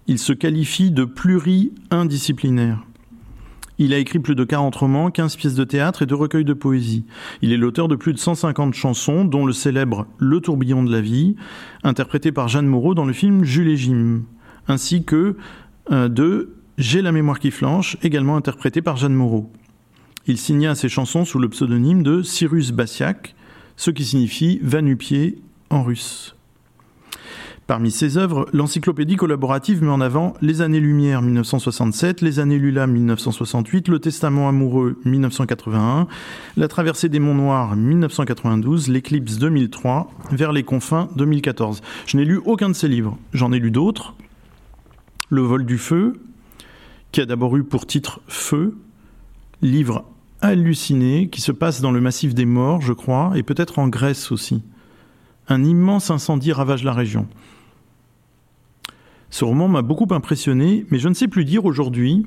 [0.07, 2.83] Il se qualifie de pluri-indisciplinaire.
[3.81, 6.53] Il a écrit plus de 40 romans, 15 pièces de théâtre et deux recueils de
[6.53, 7.05] poésie.
[7.41, 10.99] Il est l'auteur de plus de 150 chansons, dont le célèbre Le tourbillon de la
[10.99, 11.37] vie,
[11.83, 14.23] interprété par Jeanne Moreau dans le film Jules et Jim,
[14.67, 15.37] ainsi que
[15.91, 19.49] euh, de J'ai la mémoire qui flanche, également interprété par Jeanne Moreau.
[20.27, 23.33] Il signa ses chansons sous le pseudonyme de Cyrus Bassiac,
[23.77, 26.35] ce qui signifie va-nu-pied en russe.
[27.69, 33.89] Parmi ses œuvres, l'encyclopédie collaborative met en avant Les années-lumière 1967, Les années Lula 1968,
[33.89, 36.07] Le testament amoureux 1981,
[36.57, 41.81] La traversée des monts noirs 1992, L'éclipse 2003, Vers les confins 2014.
[42.07, 44.15] Je n'ai lu aucun de ces livres, j'en ai lu d'autres.
[45.29, 46.19] Le vol du feu,
[47.11, 48.79] qui a d'abord eu pour titre Feu,
[49.61, 50.05] livre
[50.41, 54.31] halluciné qui se passe dans le massif des morts, je crois, et peut-être en Grèce
[54.31, 54.63] aussi.
[55.47, 57.27] Un immense incendie ravage la région.
[59.29, 62.25] Ce roman m'a beaucoup impressionné, mais je ne sais plus dire aujourd'hui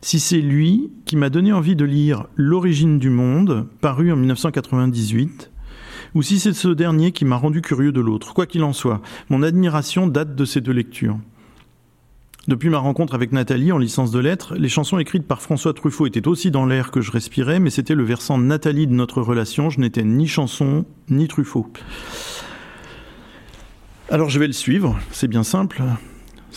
[0.00, 5.50] si c'est lui qui m'a donné envie de lire L'origine du monde, paru en 1998,
[6.14, 8.34] ou si c'est ce dernier qui m'a rendu curieux de l'autre.
[8.34, 11.18] Quoi qu'il en soit, mon admiration date de ces deux lectures.
[12.48, 16.06] Depuis ma rencontre avec Nathalie en licence de lettres, les chansons écrites par François Truffaut
[16.06, 19.68] étaient aussi dans l'air que je respirais, mais c'était le versant Nathalie de notre relation.
[19.68, 21.66] Je n'étais ni chanson, ni Truffaut.
[24.08, 25.82] Alors je vais le suivre, c'est bien simple.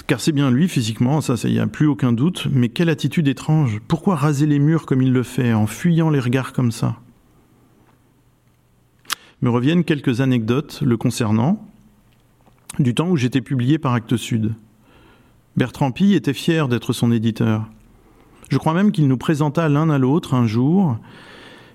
[0.08, 3.28] Car c'est bien lui physiquement, ça, il n'y a plus aucun doute, mais quelle attitude
[3.28, 3.80] étrange.
[3.88, 6.98] Pourquoi raser les murs comme il le fait, en fuyant les regards comme ça?
[9.42, 11.66] Me reviennent quelques anecdotes le concernant,
[12.80, 14.54] du temps où j'étais publié par Actes Sud.
[15.58, 17.68] Bertrand Pille était fier d'être son éditeur.
[18.50, 20.98] Je crois même qu'il nous présenta l'un à l'autre un jour,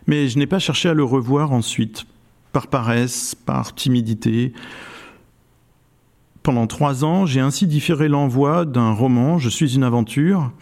[0.06, 2.04] mais je n'ai pas cherché à le revoir ensuite.
[2.54, 4.52] par paresse, par timidité.
[6.44, 10.52] Pendant trois ans, j'ai ainsi différé l'envoi d'un roman, Je suis une aventure,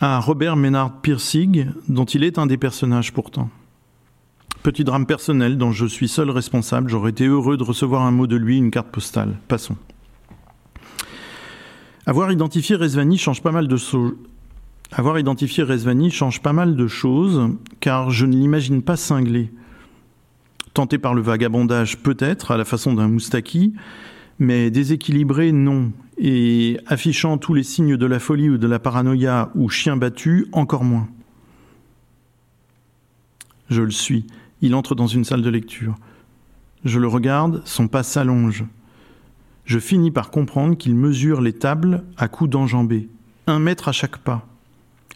[0.00, 3.48] à Robert Ménard Pirsig, dont il est un des personnages pourtant.
[4.62, 8.26] Petit drame personnel dont je suis seul responsable, j'aurais été heureux de recevoir un mot
[8.26, 9.38] de lui, une carte postale.
[9.48, 9.76] Passons.
[12.04, 13.78] Avoir identifié Resvani change pas mal de
[14.92, 17.48] Avoir identifié Resvani change pas mal de choses,
[17.80, 19.50] car je ne l'imagine pas cinglé.
[20.74, 23.72] Tenté par le vagabondage, peut-être, à la façon d'un moustaki,
[24.38, 25.92] mais déséquilibré, non.
[26.18, 30.46] Et affichant tous les signes de la folie ou de la paranoïa ou chien battu,
[30.52, 31.08] encore moins.
[33.70, 34.26] Je le suis.
[34.60, 35.94] Il entre dans une salle de lecture.
[36.84, 38.64] Je le regarde, son pas s'allonge
[39.68, 43.10] je finis par comprendre qu'il mesure les tables à coups d'enjambée,
[43.46, 44.48] un mètre à chaque pas.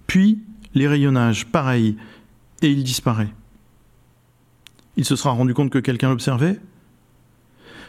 [0.07, 0.41] Puis,
[0.75, 1.97] les rayonnages, pareil,
[2.61, 3.33] et il disparaît.
[4.99, 6.61] Il se sera rendu compte que quelqu'un l'observait?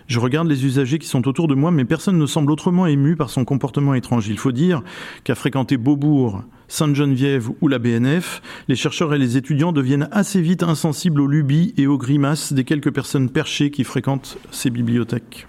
[0.07, 3.15] Je regarde les usagers qui sont autour de moi, mais personne ne semble autrement ému
[3.15, 4.27] par son comportement étrange.
[4.27, 4.81] Il faut dire
[5.23, 10.63] qu'à fréquenter Beaubourg, Sainte-Geneviève ou la BNF, les chercheurs et les étudiants deviennent assez vite
[10.63, 15.47] insensibles aux lubies et aux grimaces des quelques personnes perchées qui fréquentent ces bibliothèques.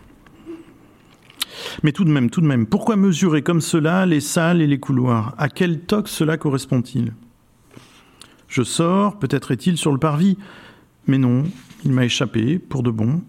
[1.83, 4.79] Mais tout de même, tout de même, pourquoi mesurer comme cela les salles et les
[4.79, 5.35] couloirs?
[5.39, 7.13] À quel toc cela correspond-il?
[8.49, 10.37] Je sors, peut-être est-il sur le parvis,
[11.07, 11.45] mais non,
[11.85, 13.23] il m'a échappé, pour de bon.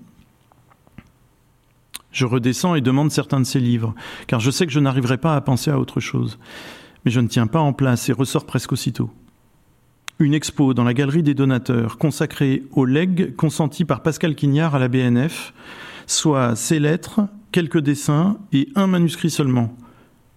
[2.15, 3.93] Je redescends et demande certains de ses livres,
[4.27, 6.39] car je sais que je n'arriverai pas à penser à autre chose.
[7.03, 9.09] Mais je ne tiens pas en place et ressors presque aussitôt.
[10.19, 14.79] Une expo dans la galerie des donateurs consacrée aux legs consentis par Pascal Quignard à
[14.79, 15.53] la BNF,
[16.07, 19.75] soit ses lettres quelques dessins et un manuscrit seulement,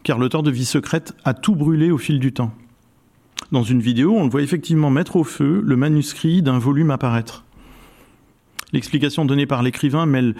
[0.03, 2.53] car l'auteur de Vie secrète a tout brûlé au fil du temps.
[3.53, 7.45] Dans une vidéo, on le voit effectivement mettre au feu le manuscrit d'un volume apparaître.
[8.73, 10.35] L'explication donnée par l'écrivain mêle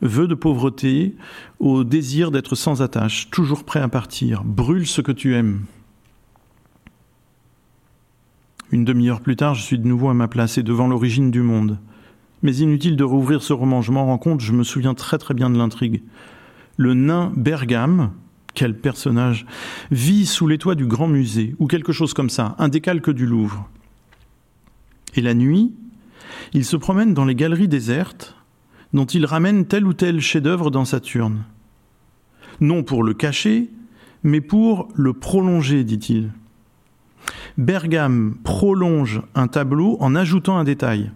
[0.00, 1.14] vœu de pauvreté
[1.58, 4.42] au désir d'être sans attache, toujours prêt à partir.
[4.42, 5.64] Brûle ce que tu aimes.
[8.72, 11.42] Une demi-heure plus tard, je suis de nouveau à ma place et devant l'origine du
[11.42, 11.78] monde.
[12.42, 15.34] Mais inutile de rouvrir ce roman, je m'en rends compte, je me souviens très très
[15.34, 16.02] bien de l'intrigue.
[16.76, 18.12] Le nain Bergame,
[18.54, 19.46] quel personnage,
[19.90, 23.26] vit sous les toits du grand musée, ou quelque chose comme ça, un décalque du
[23.26, 23.68] Louvre.
[25.14, 25.74] Et la nuit,
[26.52, 28.36] il se promène dans les galeries désertes,
[28.92, 31.44] dont il ramène tel ou tel chef-d'œuvre dans Saturne.
[32.60, 33.70] Non pour le cacher,
[34.22, 36.30] mais pour le prolonger, dit-il.
[37.58, 41.10] Bergame prolonge un tableau en ajoutant un détail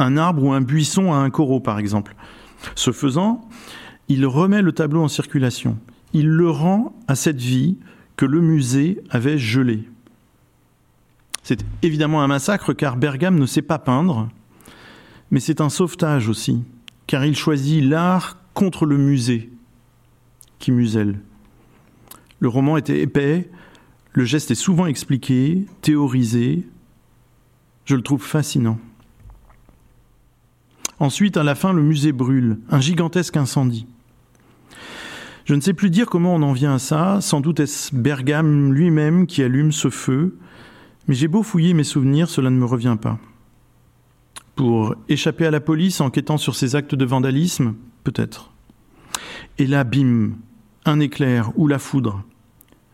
[0.00, 2.14] un arbre ou un buisson à un coraux, par exemple.
[2.74, 3.46] Ce faisant,
[4.08, 5.78] il remet le tableau en circulation.
[6.12, 7.78] Il le rend à cette vie
[8.16, 9.88] que le musée avait gelée.
[11.42, 14.28] C'est évidemment un massacre car Bergame ne sait pas peindre,
[15.30, 16.62] mais c'est un sauvetage aussi,
[17.06, 19.50] car il choisit l'art contre le musée
[20.58, 21.20] qui muselle.
[22.40, 23.50] Le roman était épais,
[24.12, 26.66] le geste est souvent expliqué, théorisé.
[27.84, 28.78] Je le trouve fascinant.
[30.98, 33.86] Ensuite, à la fin, le musée brûle, un gigantesque incendie.
[35.44, 38.72] Je ne sais plus dire comment on en vient à ça, sans doute est-ce Bergame
[38.72, 40.36] lui-même qui allume ce feu,
[41.08, 43.18] mais j'ai beau fouiller mes souvenirs, cela ne me revient pas.
[44.54, 48.52] Pour échapper à la police en quêtant sur ces actes de vandalisme, peut-être.
[49.58, 50.32] Et là, bim,
[50.84, 52.24] un éclair ou la foudre.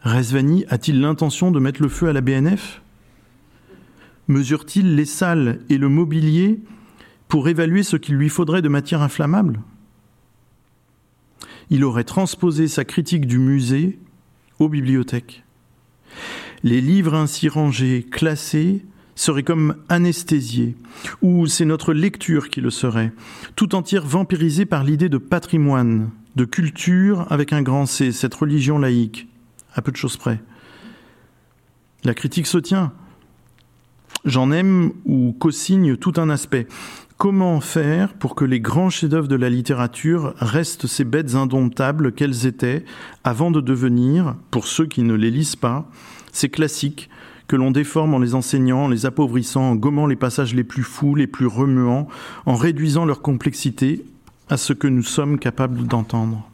[0.03, 2.83] Resvani a-t-il l'intention de mettre le feu à la BNF
[4.29, 6.61] Mesure-t-il les salles et le mobilier
[7.29, 9.61] pour évaluer ce qu'il lui faudrait de matière inflammable?
[11.71, 13.99] Il aurait transposé sa critique du musée
[14.59, 15.45] aux bibliothèques.
[16.67, 20.75] Les livres ainsi rangés, classés, seraient comme anesthésiés,
[21.23, 23.13] ou c'est notre lecture qui le serait,
[23.55, 28.81] tout entière vampirisée par l'idée de patrimoine, de culture avec un grand C, cette religion
[28.81, 29.29] laïque,
[29.77, 30.41] à peu de choses près.
[32.03, 32.93] La critique se tient.
[34.25, 36.67] J'en aime ou co-signe tout un aspect.
[37.17, 42.45] Comment faire pour que les grands chefs-d'œuvre de la littérature restent ces bêtes indomptables qu'elles
[42.45, 42.85] étaient
[43.23, 45.89] avant de devenir, pour ceux qui ne les lisent pas,
[46.37, 47.09] ces classiques
[47.49, 50.83] que l'on déforme en les enseignant, en les appauvrissant, en gommant les passages les plus
[50.83, 52.09] fous, les plus remuants,
[52.45, 54.05] en réduisant leur complexité
[54.49, 56.49] à ce que nous sommes capables d'entendre.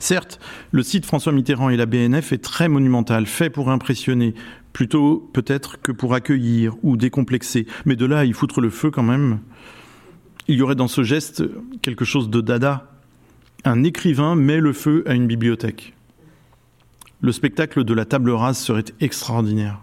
[0.00, 0.38] Certes,
[0.70, 4.34] le site François Mitterrand et la BNF est très monumental, fait pour impressionner,
[4.72, 7.66] plutôt peut-être que pour accueillir ou décomplexer.
[7.84, 9.40] Mais de là à y foutre le feu quand même,
[10.46, 11.44] il y aurait dans ce geste
[11.82, 12.90] quelque chose de dada.
[13.64, 15.94] Un écrivain met le feu à une bibliothèque.
[17.20, 19.80] Le spectacle de la table rase serait extraordinaire.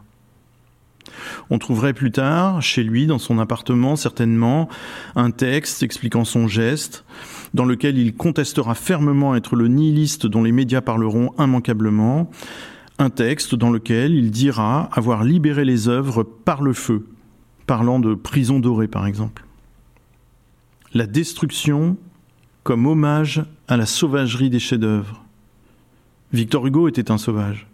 [1.50, 4.70] On trouverait plus tard, chez lui, dans son appartement, certainement,
[5.16, 7.06] un texte expliquant son geste,
[7.54, 12.30] dans lequel il contestera fermement être le nihiliste dont les médias parleront immanquablement,
[12.98, 17.06] un texte dans lequel il dira avoir libéré les œuvres par le feu,
[17.68, 19.46] parlant de prison dorée par exemple.
[20.94, 21.98] La destruction
[22.64, 25.25] comme hommage à la sauvagerie des chefs-d'œuvre.
[26.36, 27.66] Victor Hugo était un sauvage.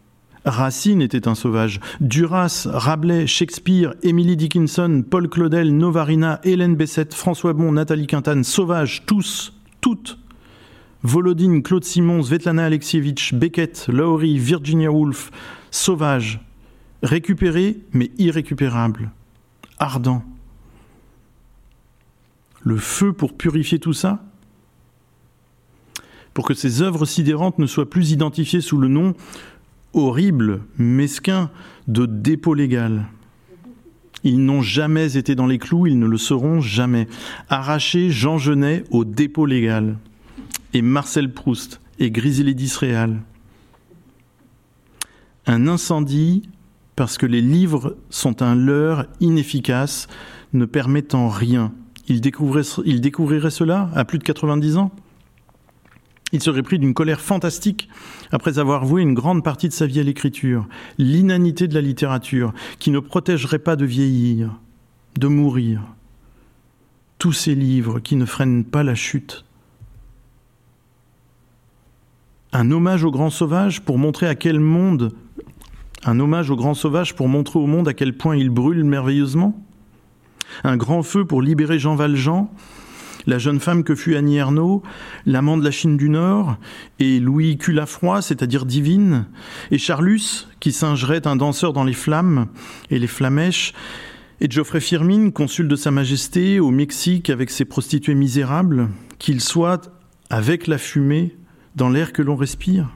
[0.45, 1.79] Racine était un sauvage.
[1.99, 9.03] Duras, Rabelais, Shakespeare, Emily Dickinson, Paul Claudel, Novarina, Hélène Bessette, François Bon, Nathalie Quintane, sauvages,
[9.05, 10.19] tous, toutes.
[11.03, 15.31] Volodine, Claude Simon, Svetlana Alexievitch, Beckett, Laurie, Virginia Woolf,
[15.71, 16.39] sauvages,
[17.01, 19.09] récupérés mais irrécupérables,
[19.79, 20.23] ardents.
[22.61, 24.23] Le feu pour purifier tout ça?
[26.33, 29.13] Pour que ces œuvres sidérantes ne soient plus identifiées sous le nom
[29.93, 31.49] horrible, mesquin
[31.87, 33.07] de dépôt légal.
[34.23, 37.07] Ils n'ont jamais été dans les clous, ils ne le seront jamais.
[37.49, 39.97] Arracher Jean Genet au dépôt légal.
[40.73, 43.19] Et Marcel Proust et Griselidis Réal.
[45.47, 46.43] Un incendie
[46.95, 50.07] parce que les livres sont un leurre inefficace,
[50.53, 51.73] ne permettant rien.
[52.07, 54.91] Il découvrirait, il découvrirait cela à plus de 90 ans?
[56.31, 57.89] Il serait pris d'une colère fantastique
[58.31, 60.67] après avoir voué une grande partie de sa vie à l'écriture,
[60.97, 64.51] l'inanité de la littérature, qui ne protégerait pas de vieillir,
[65.17, 65.81] de mourir.
[67.17, 69.45] Tous ces livres qui ne freinent pas la chute.
[72.53, 75.13] Un hommage au grand sauvage pour montrer à quel monde,
[76.03, 79.55] un hommage au grand sauvage pour montrer au monde à quel point il brûle merveilleusement.
[80.63, 82.49] Un grand feu pour libérer Jean Valjean,
[83.27, 84.83] la jeune femme que fut Annie Ernaux,
[85.25, 86.57] l'amant de la Chine du Nord,
[86.99, 89.25] et Louis Culafroy, c'est-à-dire divine,
[89.71, 92.47] et Charlus, qui singerait un danseur dans les flammes
[92.89, 93.73] et les flamèches,
[94.39, 99.91] et Geoffrey Firmin, consul de Sa Majesté au Mexique avec ses prostituées misérables, qu'il soit,
[100.29, 101.35] avec la fumée,
[101.75, 102.89] dans l'air que l'on respire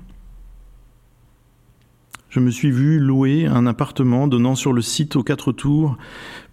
[2.35, 5.95] je me suis vu louer un appartement donnant sur le site aux quatre tours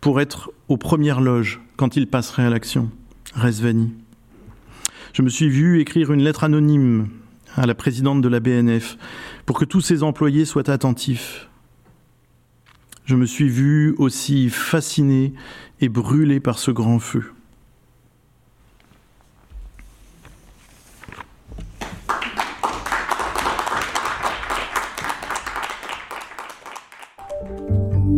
[0.01, 2.89] pour être aux premières loges quand il passerait à l'action.
[3.35, 3.93] Resvani.
[5.13, 7.09] Je me suis vu écrire une lettre anonyme
[7.55, 8.97] à la présidente de la BNF
[9.47, 11.49] pour que tous ses employés soient attentifs.
[13.05, 15.33] Je me suis vu aussi fasciné
[15.81, 17.33] et brûlé par ce grand feu.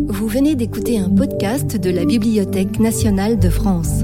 [0.07, 4.03] Vous venez d'écouter un podcast de la Bibliothèque nationale de France.